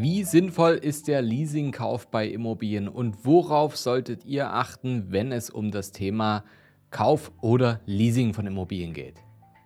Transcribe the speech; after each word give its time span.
Wie 0.00 0.22
sinnvoll 0.22 0.74
ist 0.74 1.08
der 1.08 1.22
Leasingkauf 1.22 2.06
bei 2.06 2.28
Immobilien 2.28 2.86
und 2.86 3.26
worauf 3.26 3.76
solltet 3.76 4.24
ihr 4.24 4.52
achten, 4.52 5.06
wenn 5.08 5.32
es 5.32 5.50
um 5.50 5.72
das 5.72 5.90
Thema 5.90 6.44
Kauf 6.90 7.32
oder 7.40 7.80
Leasing 7.84 8.32
von 8.32 8.46
Immobilien 8.46 8.92
geht? 8.92 9.16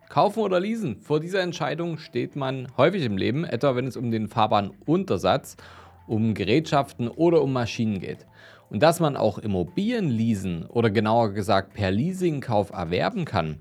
Kaufen 0.08 0.40
oder 0.40 0.58
leasen? 0.58 0.96
Vor 1.02 1.20
dieser 1.20 1.42
Entscheidung 1.42 1.98
steht 1.98 2.34
man 2.34 2.68
häufig 2.78 3.04
im 3.04 3.18
Leben, 3.18 3.44
etwa 3.44 3.76
wenn 3.76 3.86
es 3.86 3.94
um 3.94 4.10
den 4.10 4.26
Fahrbahnuntersatz, 4.26 5.58
um 6.06 6.32
Gerätschaften 6.32 7.08
oder 7.08 7.42
um 7.42 7.52
Maschinen 7.52 8.00
geht. 8.00 8.24
Und 8.70 8.82
dass 8.82 9.00
man 9.00 9.18
auch 9.18 9.36
Immobilien 9.36 10.08
leasen 10.08 10.64
oder 10.64 10.88
genauer 10.88 11.34
gesagt 11.34 11.74
per 11.74 11.90
Leasingkauf 11.90 12.70
erwerben 12.70 13.26
kann, 13.26 13.58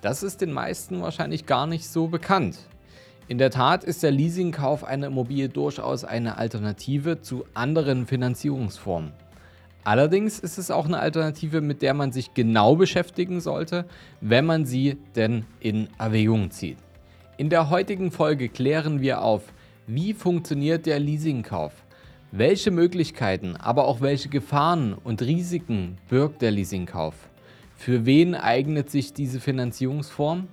das 0.00 0.22
ist 0.22 0.40
den 0.40 0.54
meisten 0.54 1.02
wahrscheinlich 1.02 1.44
gar 1.44 1.66
nicht 1.66 1.86
so 1.86 2.08
bekannt. 2.08 2.60
In 3.26 3.38
der 3.38 3.50
Tat 3.50 3.84
ist 3.84 4.02
der 4.02 4.10
Leasingkauf 4.10 4.84
einer 4.84 5.06
Immobilie 5.06 5.48
durchaus 5.48 6.04
eine 6.04 6.36
Alternative 6.36 7.22
zu 7.22 7.46
anderen 7.54 8.06
Finanzierungsformen. 8.06 9.12
Allerdings 9.82 10.38
ist 10.38 10.58
es 10.58 10.70
auch 10.70 10.84
eine 10.84 10.98
Alternative, 10.98 11.62
mit 11.62 11.80
der 11.80 11.94
man 11.94 12.12
sich 12.12 12.34
genau 12.34 12.76
beschäftigen 12.76 13.40
sollte, 13.40 13.86
wenn 14.20 14.44
man 14.44 14.66
sie 14.66 14.98
denn 15.16 15.46
in 15.60 15.88
Erwägung 15.98 16.50
zieht. 16.50 16.76
In 17.38 17.48
der 17.48 17.70
heutigen 17.70 18.10
Folge 18.10 18.50
klären 18.50 19.00
wir 19.00 19.22
auf, 19.22 19.42
wie 19.86 20.12
funktioniert 20.12 20.84
der 20.84 21.00
Leasingkauf, 21.00 21.72
welche 22.30 22.70
Möglichkeiten, 22.70 23.56
aber 23.56 23.86
auch 23.86 24.02
welche 24.02 24.28
Gefahren 24.28 24.92
und 24.92 25.22
Risiken 25.22 25.96
birgt 26.10 26.42
der 26.42 26.50
Leasingkauf, 26.50 27.14
für 27.74 28.04
wen 28.04 28.34
eignet 28.34 28.90
sich 28.90 29.14
diese 29.14 29.40
Finanzierungsform 29.40 30.46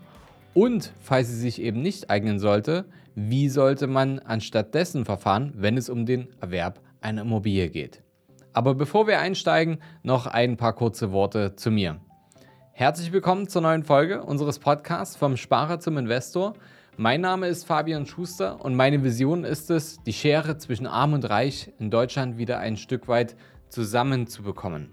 und 0.54 0.92
falls 1.02 1.30
sie 1.30 1.38
sich 1.38 1.62
eben 1.62 1.82
nicht 1.82 2.10
eignen 2.10 2.40
sollte, 2.40 2.86
wie 3.16 3.50
sollte 3.50 3.88
man 3.88 4.20
anstattdessen 4.20 5.06
verfahren, 5.06 5.54
wenn 5.56 5.78
es 5.78 5.90
um 5.90 6.06
den 6.06 6.28
Erwerb 6.40 6.80
einer 7.02 7.22
Immobilie 7.22 7.70
geht. 7.70 8.04
Aber 8.54 8.76
bevor 8.76 9.08
wir 9.08 9.20
einsteigen, 9.20 9.80
noch 10.04 10.28
ein 10.28 10.58
paar 10.58 10.74
kurze 10.74 11.12
Worte 11.12 11.56
zu 11.56 11.72
mir. 11.72 12.02
Herzlich 12.74 13.12
willkommen 13.12 13.48
zur 13.48 13.62
neuen 13.62 13.84
Folge 13.84 14.24
unseres 14.24 14.60
Podcasts 14.60 15.16
vom 15.16 15.38
Sparer 15.38 15.80
zum 15.80 15.98
Investor. 15.98 16.54
Mein 16.98 17.22
Name 17.22 17.48
ist 17.48 17.66
Fabian 17.66 18.06
Schuster 18.06 18.64
und 18.64 18.76
meine 18.76 19.04
Vision 19.04 19.46
ist 19.46 19.72
es, 19.72 20.04
die 20.04 20.14
Schere 20.14 20.58
zwischen 20.58 20.88
Arm 20.88 21.14
und 21.14 21.30
Reich 21.30 21.72
in 21.80 21.90
Deutschland 21.90 22.38
wieder 22.38 22.60
ein 22.60 22.76
Stück 22.76 23.08
weit 23.08 23.36
zusammenzubekommen. 23.70 24.90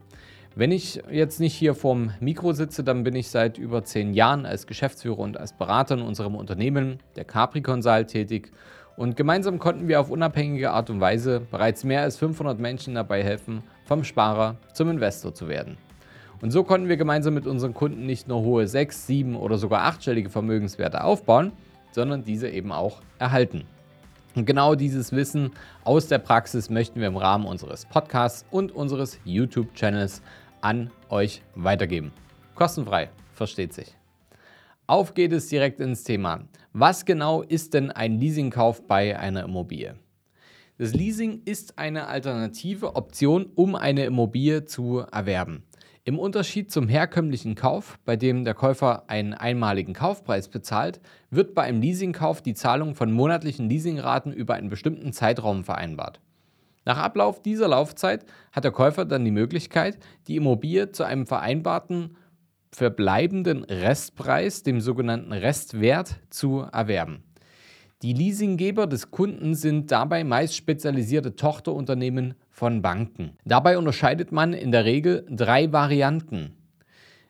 Wenn 0.58 0.72
ich 0.72 1.00
jetzt 1.08 1.38
nicht 1.38 1.54
hier 1.54 1.72
vorm 1.72 2.10
Mikro 2.18 2.52
sitze, 2.52 2.82
dann 2.82 3.04
bin 3.04 3.14
ich 3.14 3.28
seit 3.30 3.58
über 3.58 3.84
zehn 3.84 4.12
Jahren 4.12 4.44
als 4.44 4.66
Geschäftsführer 4.66 5.20
und 5.20 5.38
als 5.38 5.52
Berater 5.52 5.94
in 5.94 6.02
unserem 6.02 6.34
Unternehmen, 6.34 6.98
der 7.14 7.24
Capri 7.24 7.62
Consult, 7.62 8.08
tätig. 8.08 8.50
Und 8.96 9.16
gemeinsam 9.16 9.60
konnten 9.60 9.86
wir 9.86 10.00
auf 10.00 10.10
unabhängige 10.10 10.72
Art 10.72 10.90
und 10.90 11.00
Weise 11.00 11.42
bereits 11.48 11.84
mehr 11.84 12.02
als 12.02 12.16
500 12.16 12.58
Menschen 12.58 12.96
dabei 12.96 13.22
helfen, 13.22 13.62
vom 13.84 14.02
Sparer 14.02 14.56
zum 14.72 14.90
Investor 14.90 15.32
zu 15.32 15.46
werden. 15.46 15.78
Und 16.42 16.50
so 16.50 16.64
konnten 16.64 16.88
wir 16.88 16.96
gemeinsam 16.96 17.34
mit 17.34 17.46
unseren 17.46 17.72
Kunden 17.72 18.04
nicht 18.04 18.26
nur 18.26 18.40
hohe 18.40 18.66
sechs, 18.66 19.06
sieben 19.06 19.36
oder 19.36 19.58
sogar 19.58 19.82
achtstellige 19.82 20.28
Vermögenswerte 20.28 21.04
aufbauen, 21.04 21.52
sondern 21.92 22.24
diese 22.24 22.48
eben 22.48 22.72
auch 22.72 23.00
erhalten. 23.20 23.62
Und 24.34 24.44
genau 24.44 24.74
dieses 24.74 25.12
Wissen 25.12 25.52
aus 25.84 26.08
der 26.08 26.18
Praxis 26.18 26.68
möchten 26.68 27.00
wir 27.00 27.06
im 27.06 27.16
Rahmen 27.16 27.46
unseres 27.46 27.86
Podcasts 27.86 28.44
und 28.50 28.72
unseres 28.72 29.18
YouTube-Channels 29.24 30.20
an 30.60 30.90
euch 31.08 31.42
weitergeben. 31.54 32.12
Kostenfrei, 32.54 33.10
versteht 33.34 33.72
sich. 33.72 33.94
Auf 34.86 35.14
geht 35.14 35.32
es 35.32 35.48
direkt 35.48 35.80
ins 35.80 36.02
Thema. 36.02 36.44
Was 36.72 37.04
genau 37.04 37.42
ist 37.42 37.74
denn 37.74 37.90
ein 37.90 38.18
Leasingkauf 38.18 38.86
bei 38.86 39.18
einer 39.18 39.44
Immobilie? 39.44 39.96
Das 40.78 40.94
Leasing 40.94 41.42
ist 41.44 41.78
eine 41.78 42.06
alternative 42.06 42.96
Option, 42.96 43.46
um 43.54 43.74
eine 43.74 44.04
Immobilie 44.04 44.64
zu 44.64 45.00
erwerben. 45.10 45.64
Im 46.04 46.18
Unterschied 46.18 46.70
zum 46.70 46.88
herkömmlichen 46.88 47.54
Kauf, 47.54 47.98
bei 48.06 48.16
dem 48.16 48.44
der 48.44 48.54
Käufer 48.54 49.10
einen 49.10 49.34
einmaligen 49.34 49.92
Kaufpreis 49.92 50.48
bezahlt, 50.48 51.00
wird 51.30 51.54
bei 51.54 51.64
einem 51.64 51.82
Leasingkauf 51.82 52.40
die 52.40 52.54
Zahlung 52.54 52.94
von 52.94 53.12
monatlichen 53.12 53.68
Leasingraten 53.68 54.32
über 54.32 54.54
einen 54.54 54.70
bestimmten 54.70 55.12
Zeitraum 55.12 55.64
vereinbart. 55.64 56.20
Nach 56.88 56.96
Ablauf 56.96 57.42
dieser 57.42 57.68
Laufzeit 57.68 58.24
hat 58.50 58.64
der 58.64 58.70
Käufer 58.70 59.04
dann 59.04 59.22
die 59.22 59.30
Möglichkeit, 59.30 59.98
die 60.26 60.36
Immobilie 60.36 60.90
zu 60.90 61.04
einem 61.04 61.26
vereinbarten 61.26 62.16
verbleibenden 62.72 63.64
Restpreis, 63.64 64.62
dem 64.62 64.80
sogenannten 64.80 65.34
Restwert, 65.34 66.18
zu 66.30 66.60
erwerben. 66.72 67.22
Die 68.00 68.14
Leasinggeber 68.14 68.86
des 68.86 69.10
Kunden 69.10 69.54
sind 69.54 69.92
dabei 69.92 70.24
meist 70.24 70.56
spezialisierte 70.56 71.36
Tochterunternehmen 71.36 72.36
von 72.48 72.80
Banken. 72.80 73.36
Dabei 73.44 73.76
unterscheidet 73.76 74.32
man 74.32 74.54
in 74.54 74.72
der 74.72 74.86
Regel 74.86 75.26
drei 75.28 75.70
Varianten. 75.70 76.56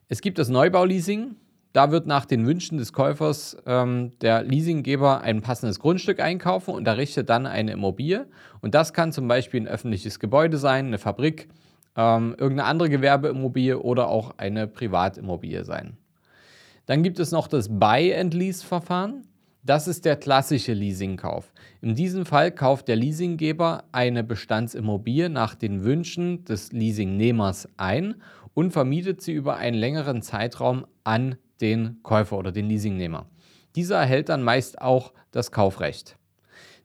Es 0.07 0.21
gibt 0.21 0.39
das 0.39 0.51
Neubauleasing, 0.51 1.35
da 1.73 1.91
wird 1.91 2.07
nach 2.07 2.25
den 2.25 2.47
Wünschen 2.47 2.79
des 2.79 2.93
Käufers 2.93 3.57
ähm, 3.67 4.13
der 4.21 4.43
Leasinggeber 4.43 5.21
ein 5.21 5.43
passendes 5.43 5.79
Grundstück 5.79 6.21
einkaufen 6.21 6.75
und 6.75 6.87
errichtet 6.87 7.29
dann 7.29 7.47
eine 7.47 7.73
Immobilie. 7.73 8.27
Und 8.61 8.75
das 8.75 8.93
kann 8.93 9.13
zum 9.13 9.29
Beispiel 9.29 9.61
ein 9.61 9.69
öffentliches 9.69 10.19
Gebäude 10.19 10.57
sein, 10.57 10.87
eine 10.87 10.99
Fabrik, 10.99 11.49
ähm, 11.97 12.35
irgendeine 12.39 12.65
andere 12.65 12.89
Gewerbeimmobilie 12.89 13.79
oder 13.79 14.09
auch 14.09 14.35
eine 14.39 14.67
Privatimmobilie 14.67 15.65
sein. 15.65 15.99
Dann 16.87 17.03
gibt 17.03 17.19
es 17.19 17.33
noch 17.33 17.49
das 17.49 17.69
Buy-and-Lease-Verfahren. 17.69 19.27
Das 19.63 19.87
ist 19.87 20.07
der 20.07 20.17
klassische 20.17 20.73
Leasingkauf. 20.73 21.53
In 21.83 21.95
diesem 21.95 22.25
Fall 22.25 22.51
kauft 22.51 22.89
der 22.89 22.97
Leasinggeber 22.97 23.85
eine 23.93 24.25
Bestandsimmobilie 24.25 25.29
nach 25.29 25.55
den 25.55 25.85
Wünschen 25.85 26.45
des 26.45 26.73
Leasingnehmers 26.73 27.69
ein 27.77 28.15
und 28.55 28.73
vermietet 28.73 29.21
sie 29.21 29.33
über 29.33 29.57
einen 29.57 29.77
längeren 29.77 30.23
Zeitraum 30.23 30.87
an 31.05 31.37
den 31.61 32.01
Käufer 32.03 32.39
oder 32.39 32.53
den 32.53 32.67
Leasingnehmer. 32.69 33.27
Dieser 33.77 33.97
erhält 33.97 34.29
dann 34.29 34.43
meist 34.43 34.81
auch 34.81 35.13
das 35.31 35.53
Kaufrecht. 35.53 36.17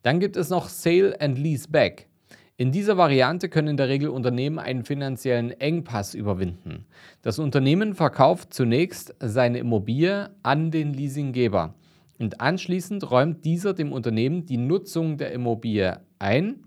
Dann 0.02 0.20
gibt 0.20 0.36
es 0.36 0.50
noch 0.50 0.70
Sale 0.70 1.20
and 1.20 1.38
Lease 1.38 1.70
Back. 1.70 2.08
In 2.56 2.72
dieser 2.72 2.98
Variante 2.98 3.50
können 3.50 3.70
in 3.70 3.78
der 3.78 3.90
Regel 3.90 4.10
Unternehmen 4.10 4.60
einen 4.60 4.84
finanziellen 4.84 5.52
Engpass 5.52 6.14
überwinden. 6.14 6.86
Das 7.24 7.40
Unternehmen 7.40 7.96
verkauft 7.96 8.54
zunächst 8.54 9.16
seine 9.20 9.58
Immobilie 9.58 10.30
an 10.44 10.70
den 10.70 10.94
Leasinggeber 10.94 11.74
und 12.20 12.42
anschließend 12.42 13.10
räumt 13.10 13.44
dieser 13.44 13.74
dem 13.74 13.92
Unternehmen 13.92 14.46
die 14.46 14.58
Nutzung 14.58 15.18
der 15.18 15.32
Immobilie 15.32 16.00
ein, 16.20 16.66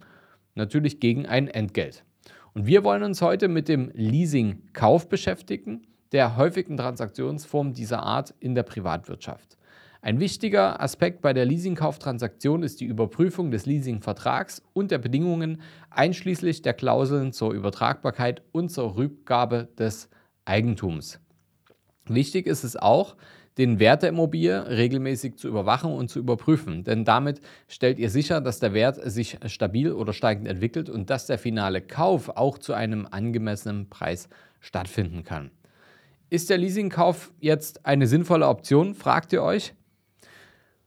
natürlich 0.54 0.98
gegen 0.98 1.26
ein 1.26 1.48
Entgelt. 1.48 2.04
Und 2.52 2.66
wir 2.66 2.84
wollen 2.84 3.02
uns 3.02 3.22
heute 3.22 3.48
mit 3.48 3.68
dem 3.68 3.90
Leasing-Kauf 3.94 5.08
beschäftigen 5.08 5.86
der 6.16 6.38
häufigen 6.38 6.78
Transaktionsform 6.78 7.74
dieser 7.74 8.02
Art 8.02 8.32
in 8.40 8.54
der 8.54 8.62
Privatwirtschaft. 8.62 9.58
Ein 10.00 10.18
wichtiger 10.18 10.80
Aspekt 10.80 11.20
bei 11.20 11.34
der 11.34 11.44
Leasingkauftransaktion 11.44 12.62
ist 12.62 12.80
die 12.80 12.86
Überprüfung 12.86 13.50
des 13.50 13.66
Leasingvertrags 13.66 14.62
und 14.72 14.90
der 14.90 14.96
Bedingungen 14.96 15.60
einschließlich 15.90 16.62
der 16.62 16.72
Klauseln 16.72 17.34
zur 17.34 17.52
Übertragbarkeit 17.52 18.40
und 18.50 18.70
zur 18.70 18.96
Rückgabe 18.96 19.68
des 19.78 20.08
Eigentums. 20.46 21.20
Wichtig 22.06 22.46
ist 22.46 22.64
es 22.64 22.76
auch, 22.76 23.14
den 23.58 23.78
Wert 23.78 24.02
der 24.02 24.08
Immobilie 24.08 24.70
regelmäßig 24.70 25.36
zu 25.36 25.48
überwachen 25.48 25.92
und 25.92 26.08
zu 26.08 26.18
überprüfen, 26.18 26.82
denn 26.82 27.04
damit 27.04 27.42
stellt 27.68 27.98
ihr 27.98 28.08
sicher, 28.08 28.40
dass 28.40 28.58
der 28.58 28.72
Wert 28.72 28.98
sich 29.10 29.36
stabil 29.48 29.92
oder 29.92 30.14
steigend 30.14 30.48
entwickelt 30.48 30.88
und 30.88 31.10
dass 31.10 31.26
der 31.26 31.36
finale 31.36 31.82
Kauf 31.82 32.30
auch 32.30 32.56
zu 32.56 32.72
einem 32.72 33.06
angemessenen 33.10 33.90
Preis 33.90 34.30
stattfinden 34.60 35.22
kann. 35.22 35.50
Ist 36.28 36.50
der 36.50 36.58
Leasingkauf 36.58 37.32
jetzt 37.38 37.86
eine 37.86 38.08
sinnvolle 38.08 38.48
Option, 38.48 38.94
fragt 38.94 39.32
ihr 39.32 39.44
euch? 39.44 39.74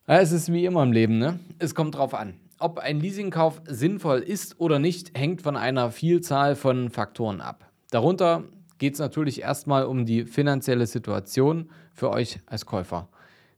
Ja, 0.06 0.20
es 0.20 0.34
ist 0.34 0.52
wie 0.52 0.66
immer 0.66 0.84
im 0.84 0.92
Leben, 0.92 1.18
ne? 1.18 1.40
Es 1.60 1.74
kommt 1.74 1.96
drauf 1.96 2.14
an. 2.14 2.34
Ob 2.60 2.78
ein 2.78 3.00
Leasingkauf 3.00 3.62
sinnvoll 3.66 4.20
ist 4.20 4.60
oder 4.60 4.80
nicht, 4.80 5.18
hängt 5.18 5.42
von 5.42 5.56
einer 5.56 5.92
Vielzahl 5.92 6.58
von 6.58 6.90
Faktoren 6.90 7.40
ab. 7.40 7.72
Darunter 7.90 8.44
geht 8.80 8.96
es 8.96 9.00
natürlich 9.00 9.42
erstmal 9.42 9.86
um 9.86 10.06
die 10.06 10.26
finanzielle 10.26 10.86
Situation 10.88 11.70
für 11.94 12.10
euch 12.10 12.40
als 12.46 12.66
Käufer. 12.66 13.08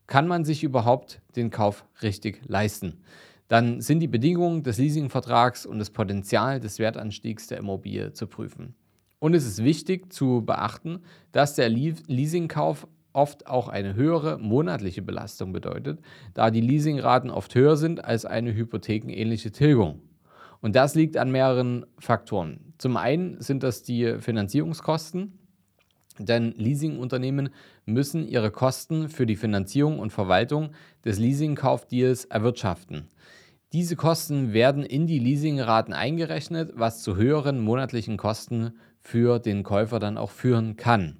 Kann 0.05 0.27
man 0.27 0.45
sich 0.45 0.63
überhaupt 0.63 1.19
den 1.35 1.49
Kauf 1.49 1.83
richtig 2.03 2.41
leisten? 2.45 3.01
Dann 3.47 3.81
sind 3.81 4.01
die 4.01 4.07
Bedingungen 4.07 4.61
des 4.61 4.77
Leasingvertrags 4.77 5.65
und 5.65 5.79
das 5.79 5.89
Potenzial 5.89 6.59
des 6.59 6.77
Wertanstiegs 6.77 7.47
der 7.47 7.57
Immobilie 7.57 8.13
zu 8.13 8.27
prüfen. 8.27 8.75
Und 9.21 9.35
es 9.35 9.45
ist 9.45 9.63
wichtig 9.63 10.11
zu 10.11 10.41
beachten, 10.43 11.03
dass 11.31 11.53
der 11.53 11.69
Leasingkauf 11.69 12.87
oft 13.13 13.45
auch 13.45 13.67
eine 13.67 13.93
höhere 13.93 14.39
monatliche 14.39 15.03
Belastung 15.03 15.53
bedeutet, 15.53 15.99
da 16.33 16.49
die 16.49 16.59
Leasingraten 16.59 17.29
oft 17.29 17.53
höher 17.53 17.77
sind 17.77 18.03
als 18.03 18.25
eine 18.25 18.51
hypothekenähnliche 18.55 19.51
Tilgung. 19.51 20.01
Und 20.59 20.75
das 20.75 20.95
liegt 20.95 21.17
an 21.17 21.29
mehreren 21.29 21.85
Faktoren. 21.99 22.73
Zum 22.79 22.97
einen 22.97 23.39
sind 23.39 23.61
das 23.61 23.83
die 23.83 24.15
Finanzierungskosten, 24.17 25.37
denn 26.17 26.55
Leasingunternehmen 26.57 27.49
müssen 27.85 28.27
ihre 28.27 28.49
Kosten 28.49 29.07
für 29.07 29.27
die 29.27 29.35
Finanzierung 29.35 29.99
und 29.99 30.11
Verwaltung 30.11 30.71
des 31.05 31.19
Leasingkaufdeals 31.19 32.25
erwirtschaften. 32.25 33.07
Diese 33.71 33.95
Kosten 33.95 34.51
werden 34.51 34.83
in 34.83 35.05
die 35.05 35.19
Leasingraten 35.19 35.93
eingerechnet, 35.93 36.73
was 36.75 37.03
zu 37.03 37.15
höheren 37.15 37.59
monatlichen 37.61 38.17
Kosten 38.17 38.73
für 39.01 39.39
den 39.39 39.63
Käufer 39.63 39.99
dann 39.99 40.17
auch 40.17 40.31
führen 40.31 40.77
kann. 40.77 41.17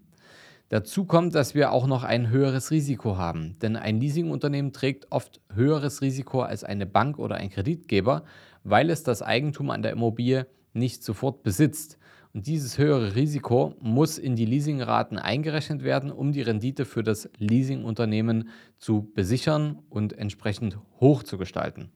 Dazu 0.70 1.04
kommt, 1.04 1.36
dass 1.36 1.54
wir 1.54 1.74
auch 1.74 1.86
noch 1.86 2.06
ein 2.06 2.30
höheres 2.30 2.72
Risiko 2.72 3.18
haben, 3.18 3.58
denn 3.62 3.76
ein 3.76 4.00
Leasingunternehmen 4.00 4.72
trägt 4.72 5.12
oft 5.12 5.42
höheres 5.54 6.02
Risiko 6.02 6.44
als 6.44 6.64
eine 6.64 6.86
Bank 6.86 7.20
oder 7.20 7.36
ein 7.36 7.50
Kreditgeber, 7.50 8.24
weil 8.64 8.90
es 8.90 9.04
das 9.04 9.22
Eigentum 9.22 9.70
an 9.70 9.82
der 9.82 9.92
Immobilie 9.92 10.48
nicht 10.72 11.04
sofort 11.04 11.44
besitzt. 11.44 11.98
Und 12.34 12.48
dieses 12.48 12.78
höhere 12.78 13.16
Risiko 13.16 13.76
muss 13.82 14.18
in 14.18 14.38
die 14.38 14.46
Leasingraten 14.46 15.20
eingerechnet 15.20 15.84
werden, 15.84 16.10
um 16.10 16.32
die 16.32 16.42
Rendite 16.42 16.86
für 16.86 17.04
das 17.04 17.30
Leasingunternehmen 17.38 18.48
zu 18.78 19.12
besichern 19.14 19.80
und 19.90 20.18
entsprechend 20.18 20.78
hoch 21.02 21.24
zu 21.24 21.38
gestalten. 21.38 21.92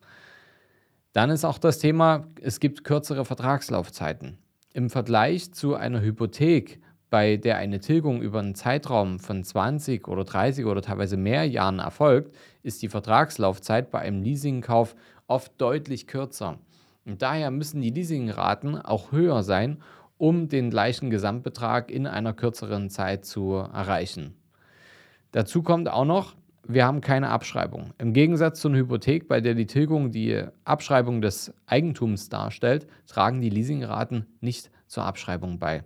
Dann 1.13 1.29
ist 1.29 1.45
auch 1.45 1.59
das 1.59 1.79
Thema, 1.79 2.27
es 2.41 2.59
gibt 2.59 2.83
kürzere 2.83 3.23
Vertragslaufzeiten. 3.23 4.37
Im 4.75 4.89
Vergleich 4.89 5.53
zu 5.53 5.75
einer 5.75 6.01
Hypothek 6.01 6.81
bei 7.09 7.37
der 7.37 7.55
eine 7.55 7.79
Tilgung 7.79 8.21
über 8.21 8.39
einen 8.39 8.55
Zeitraum 8.55 9.19
von 9.19 9.41
20 9.41 10.05
oder 10.09 10.25
30 10.25 10.65
oder 10.65 10.81
teilweise 10.81 11.15
mehr 11.15 11.47
Jahren 11.47 11.79
erfolgt, 11.79 12.35
ist 12.61 12.81
die 12.81 12.89
Vertragslaufzeit 12.89 13.89
bei 13.89 13.99
einem 13.99 14.21
Leasingkauf 14.21 14.97
oft 15.27 15.53
deutlich 15.61 16.07
kürzer. 16.07 16.59
Und 17.05 17.21
daher 17.21 17.51
müssen 17.51 17.81
die 17.81 17.89
Leasingraten 17.89 18.77
auch 18.77 19.13
höher 19.13 19.43
sein, 19.43 19.81
um 20.17 20.49
den 20.49 20.71
gleichen 20.71 21.09
Gesamtbetrag 21.09 21.89
in 21.89 22.05
einer 22.05 22.33
kürzeren 22.33 22.89
Zeit 22.89 23.23
zu 23.23 23.53
erreichen. 23.53 24.33
Dazu 25.31 25.63
kommt 25.63 25.87
auch 25.87 26.03
noch, 26.03 26.35
wir 26.67 26.85
haben 26.85 27.01
keine 27.01 27.29
Abschreibung. 27.29 27.93
Im 27.97 28.13
Gegensatz 28.13 28.59
zu 28.59 28.67
einer 28.67 28.77
Hypothek, 28.77 29.27
bei 29.27 29.41
der 29.41 29.53
die 29.53 29.65
Tilgung 29.65 30.11
die 30.11 30.43
Abschreibung 30.63 31.21
des 31.21 31.53
Eigentums 31.67 32.29
darstellt, 32.29 32.87
tragen 33.07 33.41
die 33.41 33.49
Leasingraten 33.49 34.25
nicht 34.41 34.71
zur 34.87 35.05
Abschreibung 35.05 35.59
bei. 35.59 35.83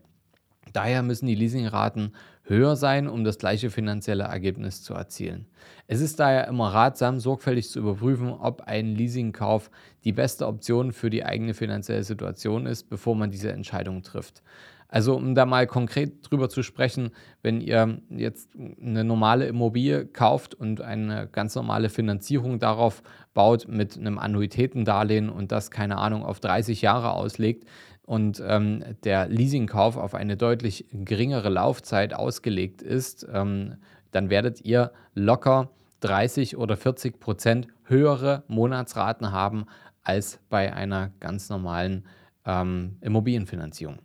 Daher 0.74 1.02
müssen 1.02 1.26
die 1.26 1.36
Leasingraten 1.36 2.14
höher 2.44 2.76
sein, 2.76 3.08
um 3.08 3.24
das 3.24 3.38
gleiche 3.38 3.70
finanzielle 3.70 4.24
Ergebnis 4.24 4.84
zu 4.84 4.94
erzielen. 4.94 5.46
Es 5.88 6.02
ist 6.02 6.20
daher 6.20 6.48
immer 6.48 6.74
ratsam, 6.74 7.20
sorgfältig 7.20 7.70
zu 7.70 7.80
überprüfen, 7.80 8.30
ob 8.32 8.62
ein 8.62 8.96
Leasingkauf 8.96 9.70
die 10.04 10.14
beste 10.14 10.48
Option 10.48 10.92
für 10.92 11.10
die 11.10 11.26
eigene 11.26 11.54
finanzielle 11.54 12.04
Situation 12.04 12.66
ist, 12.66 12.90
bevor 12.90 13.16
man 13.16 13.32
diese 13.32 13.52
Entscheidung 13.52 14.02
trifft. 14.04 14.42
Also 14.90 15.16
um 15.16 15.36
da 15.36 15.46
mal 15.46 15.68
konkret 15.68 16.30
drüber 16.30 16.50
zu 16.50 16.64
sprechen, 16.64 17.12
wenn 17.44 17.62
ihr 17.62 18.02
jetzt 18.10 18.50
eine 18.82 19.04
normale 19.04 19.46
Immobilie 19.46 20.06
kauft 20.06 20.56
und 20.56 20.82
eine 20.82 21.28
ganz 21.32 21.54
normale 21.54 21.90
Finanzierung 21.90 22.58
darauf 22.60 23.04
baut 23.36 23.68
mit 23.68 23.98
einem 23.98 24.18
Annuitätendarlehen 24.18 25.30
und 25.30 25.52
das, 25.52 25.70
keine 25.70 26.00
Ahnung, 26.00 26.26
auf 26.26 26.40
30 26.40 26.82
Jahre 26.82 27.12
auslegt, 27.12 27.66
und 28.10 28.42
ähm, 28.44 28.84
der 29.04 29.28
Leasingkauf 29.28 29.96
auf 29.96 30.16
eine 30.16 30.36
deutlich 30.36 30.88
geringere 30.92 31.50
Laufzeit 31.50 32.16
ausgelegt 32.16 32.82
ist, 32.82 33.28
ähm, 33.32 33.76
dann 34.10 34.32
werdet 34.32 34.66
ihr 34.66 34.92
locker 35.14 35.70
30 36.00 36.58
oder 36.58 36.76
40 36.76 37.20
Prozent 37.20 37.68
höhere 37.84 38.42
Monatsraten 38.48 39.32
haben 39.32 39.68
als 40.02 40.40
bei 40.50 40.74
einer 40.74 41.12
ganz 41.20 41.50
normalen 41.50 42.04
ähm, 42.48 42.98
Immobilienfinanzierung. 43.02 44.00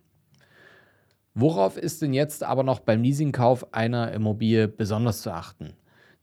Worauf 1.37 1.75
ist 1.77 2.01
denn 2.01 2.13
jetzt 2.13 2.45
aber 2.45 2.63
noch 2.63 2.79
beim 2.79 3.03
Leasingkauf 3.03 3.73
einer 3.73 4.13
Immobilie 4.13 4.69
besonders 4.69 5.21
zu 5.21 5.31
achten? 5.31 5.73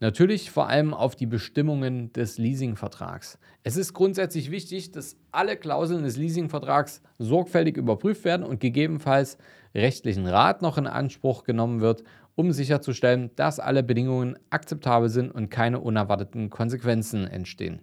Natürlich 0.00 0.50
vor 0.50 0.70
allem 0.70 0.94
auf 0.94 1.16
die 1.16 1.26
Bestimmungen 1.26 2.14
des 2.14 2.38
Leasingvertrags. 2.38 3.38
Es 3.62 3.76
ist 3.76 3.92
grundsätzlich 3.92 4.50
wichtig, 4.50 4.90
dass 4.90 5.18
alle 5.30 5.58
Klauseln 5.58 6.02
des 6.02 6.16
Leasingvertrags 6.16 7.02
sorgfältig 7.18 7.76
überprüft 7.76 8.24
werden 8.24 8.44
und 8.44 8.58
gegebenenfalls 8.58 9.36
rechtlichen 9.74 10.26
Rat 10.26 10.62
noch 10.62 10.78
in 10.78 10.86
Anspruch 10.86 11.44
genommen 11.44 11.82
wird, 11.82 12.04
um 12.34 12.50
sicherzustellen, 12.50 13.30
dass 13.36 13.60
alle 13.60 13.82
Bedingungen 13.82 14.38
akzeptabel 14.48 15.10
sind 15.10 15.30
und 15.30 15.50
keine 15.50 15.80
unerwarteten 15.80 16.48
Konsequenzen 16.48 17.26
entstehen. 17.26 17.82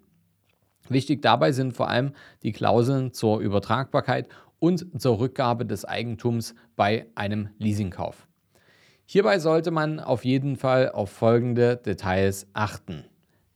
Wichtig 0.90 1.22
dabei 1.22 1.52
sind 1.52 1.74
vor 1.74 1.90
allem 1.90 2.14
die 2.42 2.54
Klauseln 2.54 3.14
zur 3.14 3.40
Übertragbarkeit 3.40 4.28
und 4.60 5.02
zur 5.02 5.20
Rückgabe 5.20 5.66
des 5.66 5.86
Eigentums 5.86 6.56
bei 6.76 7.08
einem 7.16 7.50
Leasingkauf. 7.58 8.28
Hierbei 9.06 9.40
sollte 9.40 9.72
man 9.72 10.00
auf 10.00 10.24
jeden 10.24 10.56
Fall 10.56 10.92
auf 10.92 11.10
folgende 11.10 11.78
Details 11.78 12.48
achten. 12.54 13.06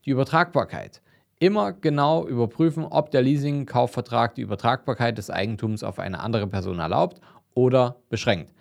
Die 0.06 0.10
Übertragbarkeit. 0.10 1.02
Immer 1.38 1.74
genau 1.74 2.26
überprüfen, 2.26 2.86
ob 2.86 3.12
der 3.12 3.22
Leasing-Kaufvertrag 3.22 4.34
die 4.36 4.42
Übertragbarkeit 4.42 5.18
des 5.18 5.30
Eigentums 5.30 5.84
auf 5.84 6.00
eine 6.00 6.22
andere 6.22 6.48
Person 6.48 6.80
erlaubt 6.80 7.20
oder 7.54 7.98
beschränkt. 8.10 8.54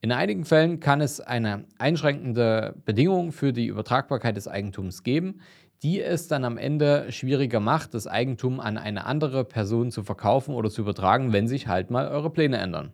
In 0.00 0.12
einigen 0.12 0.44
Fällen 0.44 0.78
kann 0.78 1.00
es 1.00 1.20
eine 1.20 1.64
einschränkende 1.78 2.76
Bedingung 2.84 3.32
für 3.32 3.52
die 3.52 3.66
Übertragbarkeit 3.66 4.36
des 4.36 4.46
Eigentums 4.46 5.02
geben, 5.02 5.40
die 5.82 6.00
es 6.00 6.28
dann 6.28 6.44
am 6.44 6.56
Ende 6.56 7.10
schwieriger 7.10 7.58
macht, 7.58 7.94
das 7.94 8.06
Eigentum 8.06 8.60
an 8.60 8.78
eine 8.78 9.06
andere 9.06 9.44
Person 9.44 9.90
zu 9.90 10.04
verkaufen 10.04 10.54
oder 10.54 10.70
zu 10.70 10.82
übertragen, 10.82 11.32
wenn 11.32 11.48
sich 11.48 11.66
halt 11.66 11.90
mal 11.90 12.06
eure 12.08 12.30
Pläne 12.30 12.58
ändern. 12.58 12.92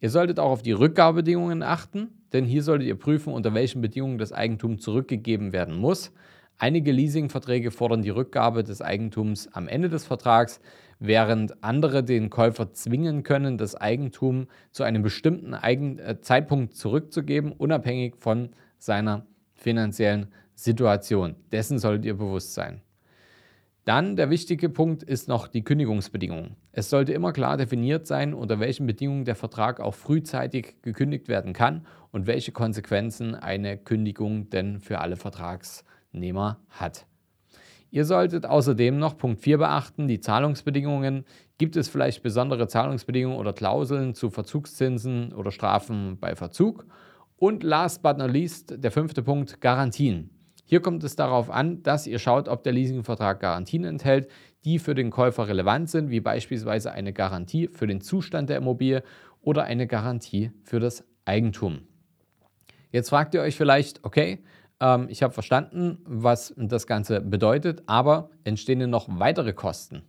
Ihr 0.00 0.08
solltet 0.08 0.38
auch 0.38 0.50
auf 0.50 0.62
die 0.62 0.72
Rückgabebedingungen 0.72 1.62
achten, 1.62 2.08
denn 2.32 2.46
hier 2.46 2.62
solltet 2.62 2.88
ihr 2.88 2.98
prüfen, 2.98 3.32
unter 3.32 3.52
welchen 3.52 3.82
Bedingungen 3.82 4.18
das 4.18 4.32
Eigentum 4.32 4.78
zurückgegeben 4.78 5.52
werden 5.52 5.76
muss. 5.76 6.12
Einige 6.60 6.90
Leasingverträge 6.90 7.70
fordern 7.70 8.02
die 8.02 8.10
Rückgabe 8.10 8.64
des 8.64 8.82
Eigentums 8.82 9.46
am 9.52 9.68
Ende 9.68 9.88
des 9.88 10.04
Vertrags, 10.04 10.60
während 10.98 11.62
andere 11.62 12.02
den 12.02 12.30
Käufer 12.30 12.72
zwingen 12.72 13.22
können, 13.22 13.58
das 13.58 13.76
Eigentum 13.76 14.48
zu 14.72 14.82
einem 14.82 15.02
bestimmten 15.02 15.54
Eigen 15.54 16.00
äh, 16.00 16.20
Zeitpunkt 16.20 16.74
zurückzugeben, 16.74 17.52
unabhängig 17.52 18.16
von 18.18 18.50
seiner 18.76 19.24
finanziellen 19.54 20.32
Situation. 20.56 21.36
Dessen 21.52 21.78
solltet 21.78 22.04
ihr 22.06 22.18
bewusst 22.18 22.54
sein. 22.54 22.80
Dann 23.84 24.16
der 24.16 24.28
wichtige 24.28 24.68
Punkt 24.68 25.04
ist 25.04 25.28
noch 25.28 25.46
die 25.46 25.62
Kündigungsbedingungen. 25.62 26.56
Es 26.72 26.90
sollte 26.90 27.12
immer 27.12 27.32
klar 27.32 27.56
definiert 27.56 28.08
sein, 28.08 28.34
unter 28.34 28.58
welchen 28.58 28.86
Bedingungen 28.86 29.24
der 29.24 29.36
Vertrag 29.36 29.78
auch 29.78 29.94
frühzeitig 29.94 30.82
gekündigt 30.82 31.28
werden 31.28 31.52
kann 31.52 31.86
und 32.10 32.26
welche 32.26 32.50
Konsequenzen 32.50 33.36
eine 33.36 33.78
Kündigung 33.78 34.50
denn 34.50 34.80
für 34.80 34.98
alle 34.98 35.16
Vertragsnehmer 36.08 36.58
hat. 36.70 37.06
Ihr 37.90 38.04
solltet 38.04 38.44
außerdem 38.44 38.98
noch 38.98 39.16
Punkt 39.16 39.40
4 39.40 39.58
beachten, 39.58 40.08
die 40.08 40.20
Zahlungsbedingungen. 40.20 41.24
Gibt 41.56 41.76
es 41.76 41.88
vielleicht 41.88 42.22
besondere 42.22 42.68
Zahlungsbedingungen 42.68 43.38
oder 43.38 43.54
Klauseln 43.54 44.14
zu 44.14 44.28
Verzugszinsen 44.30 45.32
oder 45.32 45.50
Strafen 45.50 46.18
bei 46.20 46.34
Verzug? 46.34 46.86
Und 47.36 47.62
last 47.62 48.02
but 48.02 48.18
not 48.18 48.30
least, 48.30 48.74
der 48.76 48.90
fünfte 48.90 49.22
Punkt, 49.22 49.60
Garantien. 49.60 50.30
Hier 50.64 50.80
kommt 50.80 51.02
es 51.02 51.16
darauf 51.16 51.48
an, 51.48 51.82
dass 51.82 52.06
ihr 52.06 52.18
schaut, 52.18 52.46
ob 52.46 52.62
der 52.62 52.74
Leasingvertrag 52.74 53.40
Garantien 53.40 53.84
enthält, 53.84 54.28
die 54.66 54.78
für 54.78 54.94
den 54.94 55.10
Käufer 55.10 55.48
relevant 55.48 55.88
sind, 55.88 56.10
wie 56.10 56.20
beispielsweise 56.20 56.92
eine 56.92 57.14
Garantie 57.14 57.68
für 57.68 57.86
den 57.86 58.02
Zustand 58.02 58.50
der 58.50 58.58
Immobilie 58.58 59.02
oder 59.40 59.64
eine 59.64 59.86
Garantie 59.86 60.50
für 60.62 60.78
das 60.78 61.04
Eigentum. 61.24 61.86
Jetzt 62.90 63.08
fragt 63.08 63.32
ihr 63.34 63.40
euch 63.40 63.56
vielleicht, 63.56 64.04
okay, 64.04 64.40
ähm, 64.80 65.06
ich 65.08 65.22
habe 65.22 65.32
verstanden, 65.32 65.98
was 66.04 66.54
das 66.56 66.86
Ganze 66.86 67.20
bedeutet, 67.20 67.82
aber 67.86 68.30
entstehen 68.44 68.78
denn 68.78 68.90
noch 68.90 69.06
weitere 69.08 69.52
Kosten? 69.52 70.02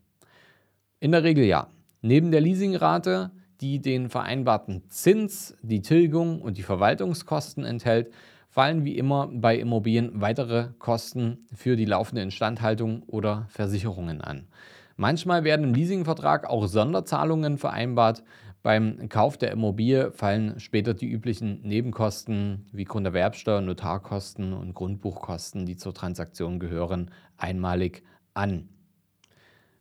In 0.99 1.11
der 1.11 1.23
Regel 1.23 1.45
ja. 1.45 1.67
Neben 2.01 2.31
der 2.31 2.41
Leasingrate, 2.41 3.31
die 3.61 3.81
den 3.81 4.09
vereinbarten 4.09 4.83
Zins, 4.89 5.57
die 5.61 5.81
Tilgung 5.81 6.41
und 6.41 6.57
die 6.57 6.63
Verwaltungskosten 6.63 7.65
enthält, 7.65 8.13
fallen 8.49 8.83
wie 8.83 8.97
immer 8.97 9.29
bei 9.31 9.57
Immobilien 9.57 10.21
weitere 10.21 10.69
Kosten 10.79 11.45
für 11.53 11.75
die 11.75 11.85
laufende 11.85 12.21
Instandhaltung 12.21 13.03
oder 13.03 13.45
Versicherungen 13.49 14.21
an. 14.21 14.47
Manchmal 14.95 15.43
werden 15.45 15.67
im 15.67 15.73
Leasingvertrag 15.73 16.49
auch 16.49 16.67
Sonderzahlungen 16.67 17.57
vereinbart. 17.57 18.23
Beim 18.61 19.07
Kauf 19.07 19.37
der 19.37 19.51
Immobilie 19.51 20.11
fallen 20.11 20.59
später 20.59 20.93
die 20.93 21.09
üblichen 21.09 21.61
Nebenkosten 21.61 22.65
wie 22.73 22.83
Grunderwerbsteuer, 22.83 23.61
Notarkosten 23.61 24.51
und 24.51 24.73
Grundbuchkosten, 24.73 25.65
die 25.65 25.77
zur 25.77 25.93
Transaktion 25.93 26.59
gehören, 26.59 27.11
einmalig 27.37 28.03
an. 28.33 28.67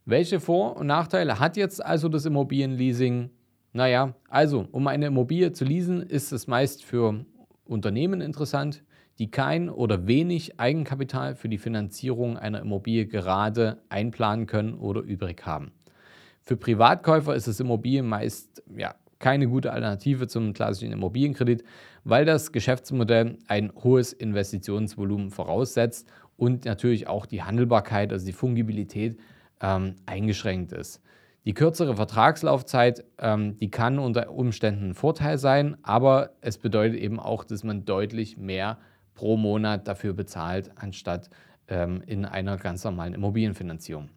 Welche 0.05 0.39
Vor- 0.39 0.77
und 0.77 0.87
Nachteile 0.87 1.39
hat 1.39 1.57
jetzt 1.57 1.85
also 1.85 2.07
das 2.07 2.25
Immobilienleasing? 2.25 3.29
Naja, 3.73 4.15
also 4.29 4.67
um 4.71 4.87
eine 4.87 5.07
Immobilie 5.07 5.51
zu 5.51 5.65
leasen, 5.65 6.01
ist 6.01 6.31
es 6.31 6.47
meist 6.47 6.83
für 6.83 7.25
Unternehmen 7.65 8.21
interessant, 8.21 8.83
die 9.19 9.29
kein 9.29 9.69
oder 9.69 10.07
wenig 10.07 10.59
Eigenkapital 10.59 11.35
für 11.35 11.49
die 11.49 11.57
Finanzierung 11.57 12.37
einer 12.37 12.61
Immobilie 12.61 13.05
gerade 13.05 13.83
einplanen 13.89 14.47
können 14.47 14.73
oder 14.75 15.01
übrig 15.01 15.45
haben. 15.45 15.73
Für 16.49 16.57
Privatkäufer 16.57 17.35
ist 17.35 17.47
das 17.47 17.59
Immobilien 17.59 18.07
meist 18.07 18.63
ja, 18.75 18.95
keine 19.19 19.47
gute 19.47 19.71
Alternative 19.71 20.27
zum 20.27 20.53
klassischen 20.53 20.91
Immobilienkredit, 20.91 21.63
weil 22.05 22.25
das 22.25 22.51
Geschäftsmodell 22.51 23.37
ein 23.47 23.71
hohes 23.83 24.13
Investitionsvolumen 24.13 25.29
voraussetzt 25.29 26.07
und 26.37 26.65
natürlich 26.65 27.07
auch 27.07 27.27
die 27.27 27.43
Handelbarkeit, 27.43 28.11
also 28.11 28.25
die 28.25 28.31
Fungibilität 28.31 29.19
ähm, 29.61 29.97
eingeschränkt 30.07 30.71
ist. 30.71 31.03
Die 31.45 31.53
kürzere 31.53 31.95
Vertragslaufzeit, 31.95 33.05
ähm, 33.19 33.59
die 33.59 33.69
kann 33.69 33.99
unter 33.99 34.31
Umständen 34.31 34.89
ein 34.89 34.95
Vorteil 34.95 35.37
sein, 35.37 35.77
aber 35.83 36.31
es 36.41 36.57
bedeutet 36.57 36.99
eben 36.99 37.19
auch, 37.19 37.43
dass 37.43 37.63
man 37.63 37.85
deutlich 37.85 38.37
mehr 38.37 38.79
pro 39.13 39.37
Monat 39.37 39.87
dafür 39.87 40.13
bezahlt, 40.13 40.71
anstatt 40.77 41.29
ähm, 41.67 42.01
in 42.07 42.25
einer 42.25 42.57
ganz 42.57 42.83
normalen 42.83 43.13
Immobilienfinanzierung. 43.13 44.09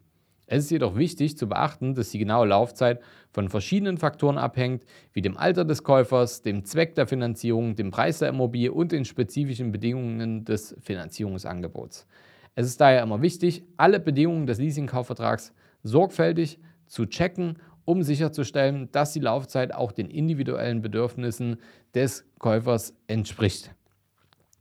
Es 0.45 0.65
ist 0.65 0.71
jedoch 0.71 0.95
wichtig 0.95 1.37
zu 1.37 1.47
beachten, 1.47 1.95
dass 1.95 2.09
die 2.09 2.19
genaue 2.19 2.47
Laufzeit 2.47 3.01
von 3.31 3.49
verschiedenen 3.49 3.97
Faktoren 3.97 4.37
abhängt, 4.37 4.83
wie 5.13 5.21
dem 5.21 5.37
Alter 5.37 5.65
des 5.65 5.83
Käufers, 5.83 6.41
dem 6.41 6.65
Zweck 6.65 6.95
der 6.95 7.07
Finanzierung, 7.07 7.75
dem 7.75 7.91
Preis 7.91 8.19
der 8.19 8.29
Immobilie 8.29 8.71
und 8.71 8.91
den 8.91 9.05
spezifischen 9.05 9.71
Bedingungen 9.71 10.45
des 10.45 10.75
Finanzierungsangebots. 10.81 12.05
Es 12.55 12.67
ist 12.67 12.81
daher 12.81 13.01
immer 13.01 13.21
wichtig, 13.21 13.63
alle 13.77 13.99
Bedingungen 13.99 14.45
des 14.45 14.59
Leasingkaufvertrags 14.59 15.53
sorgfältig 15.81 16.59
zu 16.85 17.05
checken, 17.05 17.57
um 17.85 18.03
sicherzustellen, 18.03 18.89
dass 18.91 19.13
die 19.13 19.19
Laufzeit 19.19 19.73
auch 19.73 19.91
den 19.91 20.09
individuellen 20.09 20.81
Bedürfnissen 20.81 21.57
des 21.95 22.25
Käufers 22.39 22.93
entspricht. 23.07 23.73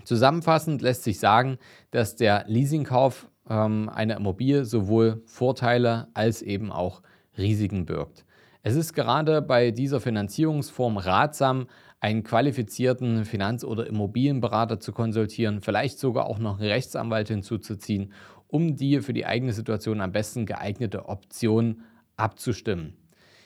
Zusammenfassend 0.05 0.83
lässt 0.83 1.05
sich 1.05 1.21
sagen, 1.21 1.59
dass 1.91 2.17
der 2.17 2.45
Leasingkauf 2.49 3.29
ähm, 3.49 3.89
einer 3.89 4.17
Immobilie 4.17 4.65
sowohl 4.65 5.23
Vorteile 5.27 6.09
als 6.15 6.43
eben 6.43 6.71
auch 6.71 7.03
Risiken 7.37 7.87
birgt. 7.87 8.25
Es 8.63 8.77
ist 8.77 8.93
gerade 8.93 9.43
bei 9.43 9.71
dieser 9.73 10.01
Finanzierungsform 10.01 10.97
ratsam, 10.97 11.67
einen 12.01 12.25
qualifizierten 12.25 13.25
Finanz- 13.25 13.65
oder 13.65 13.87
Immobilienberater 13.87 14.81
zu 14.81 14.93
konsultieren, 14.93 15.61
vielleicht 15.61 15.99
sogar 15.99 16.27
auch 16.27 16.39
noch 16.39 16.59
einen 16.59 16.69
Rechtsanwalt 16.69 17.29
hinzuzuziehen, 17.29 18.13
um 18.49 18.77
die 18.77 19.01
für 19.01 19.13
die 19.13 19.25
eigene 19.25 19.53
Situation 19.53 20.01
am 20.01 20.13
besten 20.13 20.47
geeignete 20.47 21.09
Option 21.09 21.83
abzustimmen. 22.17 22.97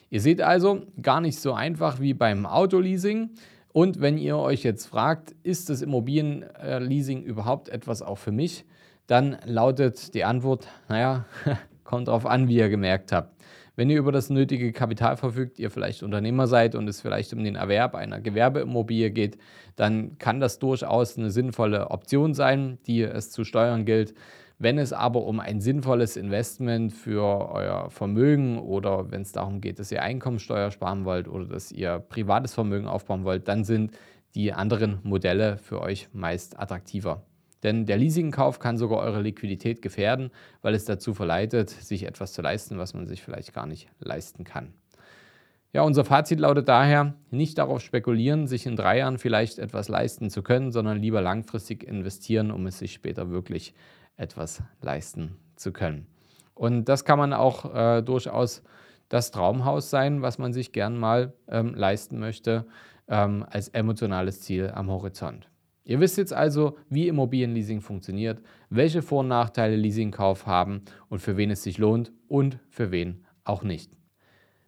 Ihr 0.09 0.21
seht 0.21 0.41
also, 0.41 0.83
gar 1.03 1.21
nicht 1.21 1.39
so 1.39 1.53
einfach 1.53 2.01
wie 2.01 2.15
beim 2.15 2.47
Autoleasing. 2.47 3.31
Und 3.73 4.01
wenn 4.01 4.19
ihr 4.19 4.37
euch 4.37 4.63
jetzt 4.63 4.87
fragt, 4.87 5.35
ist 5.43 5.69
das 5.69 5.83
Immobilienleasing 5.83 7.23
überhaupt 7.23 7.69
etwas 7.69 8.03
auch 8.03 8.19
für 8.19 8.33
mich, 8.33 8.65
dann 9.07 9.39
lautet 9.45 10.15
die 10.15 10.25
Antwort, 10.25 10.69
naja, 10.89 11.25
kommt 11.85 12.09
darauf 12.09 12.27
an, 12.27 12.49
wie 12.49 12.57
ihr 12.57 12.69
gemerkt 12.69 13.13
habt. 13.13 13.37
Wenn 13.77 13.91
ihr 13.91 13.99
über 13.99 14.11
das 14.11 14.31
nötige 14.31 14.73
Kapital 14.73 15.19
verfügt, 15.19 15.59
ihr 15.59 15.71
vielleicht 15.71 16.03
Unternehmer 16.03 16.47
seid 16.47 16.75
und 16.75 16.89
es 16.89 17.03
vielleicht 17.03 17.35
um 17.35 17.45
den 17.45 17.57
Erwerb 17.57 17.95
einer 17.95 18.21
Gewerbeimmobilie 18.21 19.11
geht, 19.11 19.37
dann 19.77 20.17
kann 20.17 20.41
das 20.41 20.59
durchaus 20.59 21.19
eine 21.19 21.31
sinnvolle 21.31 21.91
Option 21.91 22.33
sein, 22.33 22.79
die 22.87 23.03
es 23.03 23.31
zu 23.31 23.45
steuern 23.45 23.85
gilt. 23.85 24.15
Wenn 24.59 24.79
es 24.79 24.95
aber 24.95 25.25
um 25.27 25.39
ein 25.39 25.61
sinnvolles 25.61 26.17
Investment 26.17 26.91
für 26.91 27.51
euer 27.53 27.91
Vermögen 27.91 28.59
oder 28.59 29.11
wenn 29.11 29.21
es 29.21 29.33
darum 29.33 29.61
geht, 29.61 29.79
dass 29.79 29.93
ihr 29.93 30.03
Einkommensteuer 30.03 30.71
sparen 30.71 31.05
wollt 31.05 31.29
oder 31.29 31.45
dass 31.45 31.71
ihr 31.71 31.99
privates 31.99 32.55
Vermögen 32.55 32.87
aufbauen 32.87 33.25
wollt, 33.25 33.47
dann 33.47 33.65
sind 33.65 33.93
die 34.35 34.55
anderen 34.55 35.01
Modelle 35.03 35.59
für 35.59 35.83
euch 35.83 36.09
meist 36.15 36.59
attraktiver. 36.59 37.23
Denn 37.67 37.85
der 37.85 37.97
Leasingkauf 37.97 38.61
kann 38.61 38.79
sogar 38.79 39.01
eure 39.01 39.21
Liquidität 39.21 39.83
gefährden, 39.83 40.31
weil 40.63 40.73
es 40.73 40.85
dazu 40.85 41.15
verleitet, 41.15 41.69
sich 41.69 42.05
etwas 42.05 42.33
zu 42.33 42.41
leisten, 42.41 42.79
was 42.79 42.95
man 42.95 43.09
sich 43.09 43.25
vielleicht 43.25 43.53
gar 43.53 43.67
nicht 43.67 43.89
leisten 43.99 44.45
kann. 44.45 44.73
Ja, 45.73 45.83
unser 45.83 46.05
Fazit 46.05 46.39
lautet 46.39 46.69
daher, 46.69 47.15
nicht 47.33 47.59
darauf 47.59 47.81
spekulieren, 47.81 48.47
sich 48.47 48.67
in 48.67 48.77
drei 48.77 48.99
Jahren 48.99 49.19
vielleicht 49.19 49.59
etwas 49.59 49.89
leisten 49.89 50.31
zu 50.31 50.45
können, 50.45 50.71
sondern 50.71 50.99
lieber 50.99 51.21
langfristig 51.21 51.83
investieren, 51.83 52.53
um 52.53 52.69
es 52.69 52.79
sich 52.79 52.93
später 52.93 53.31
wirklich 53.31 53.75
etwas 54.17 54.63
leisten 54.81 55.37
zu 55.57 55.73
können. 55.73 56.07
Und 56.55 56.85
das 56.85 57.05
kann 57.05 57.19
man 57.19 57.33
auch 57.33 57.75
äh, 57.75 58.01
durchaus 58.01 58.63
das 59.09 59.33
Traumhaus 59.33 59.91
sein, 59.91 60.23
was 60.23 60.39
man 60.39 60.53
sich 60.53 60.71
gern 60.71 60.97
mal 60.97 61.33
ähm, 61.49 61.75
leisten 61.75 62.21
möchte, 62.21 62.65
ähm, 63.09 63.45
als 63.51 63.71
emotionales 63.71 64.41
Ziel 64.43 64.71
am 64.73 64.89
Horizont. 64.89 65.49
Ihr 65.87 66.01
wisst 66.01 66.19
jetzt 66.19 66.33
also, 66.33 66.77
wie 66.91 67.07
Immobilienleasing 67.07 67.81
funktioniert, 67.81 68.43
welche 68.71 69.03
Vor- 69.03 69.21
und 69.21 69.29
Nachteile 69.29 69.77
Leasingkauf 69.77 70.45
haben 70.45 70.83
und 71.09 71.21
für 71.21 71.37
wen 71.37 71.51
es 71.53 71.63
sich 71.63 71.79
lohnt 71.79 72.13
und 72.27 72.59
für 72.69 72.91
wen 72.91 73.25
auch 73.45 73.63
nicht. 73.63 73.93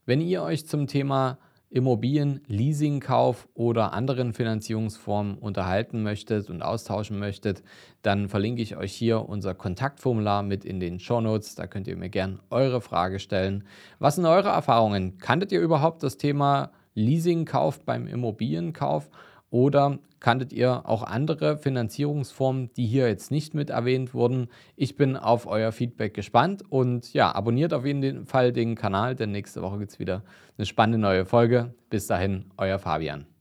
Wenn 0.06 0.20
ihr 0.20 0.42
euch 0.42 0.66
zum 0.66 0.86
Thema 0.86 1.38
Immobilien, 1.70 2.40
Leasingkauf 2.46 3.48
oder 3.52 3.92
anderen 3.92 4.32
Finanzierungsformen 4.32 5.36
unterhalten 5.36 6.04
möchtet 6.04 6.48
und 6.48 6.62
austauschen 6.62 7.18
möchtet, 7.18 7.64
dann 8.02 8.28
verlinke 8.28 8.62
ich 8.62 8.76
euch 8.76 8.92
hier 8.92 9.28
unser 9.28 9.54
Kontaktformular 9.54 10.44
mit 10.44 10.64
in 10.64 10.78
den 10.78 11.00
Show 11.00 11.20
Notes. 11.20 11.56
Da 11.56 11.66
könnt 11.66 11.88
ihr 11.88 11.96
mir 11.96 12.10
gerne 12.10 12.38
eure 12.48 12.80
Frage 12.80 13.18
stellen. 13.18 13.64
Was 13.98 14.14
sind 14.14 14.24
eure 14.24 14.48
Erfahrungen? 14.50 15.18
Kanntet 15.18 15.50
ihr 15.50 15.60
überhaupt 15.60 16.04
das 16.04 16.16
Thema 16.16 16.70
Leasingkauf 16.94 17.84
beim 17.84 18.06
Immobilienkauf? 18.06 19.10
Oder 19.50 19.98
kanntet 20.20 20.52
ihr 20.52 20.88
auch 20.88 21.02
andere 21.02 21.56
Finanzierungsformen, 21.56 22.70
die 22.74 22.86
hier 22.86 23.08
jetzt 23.08 23.30
nicht 23.30 23.54
mit 23.54 23.70
erwähnt 23.70 24.14
wurden? 24.14 24.48
Ich 24.76 24.96
bin 24.96 25.16
auf 25.16 25.46
euer 25.46 25.72
Feedback 25.72 26.14
gespannt 26.14 26.62
und 26.68 27.12
ja, 27.12 27.34
abonniert 27.34 27.72
auf 27.72 27.86
jeden 27.86 28.26
Fall 28.26 28.52
den 28.52 28.74
Kanal, 28.74 29.14
denn 29.14 29.30
nächste 29.30 29.62
Woche 29.62 29.78
gibt 29.78 29.92
es 29.92 29.98
wieder 29.98 30.22
eine 30.56 30.66
spannende 30.66 30.98
neue 30.98 31.24
Folge. 31.24 31.74
Bis 31.90 32.06
dahin, 32.06 32.46
euer 32.56 32.78
Fabian. 32.78 33.37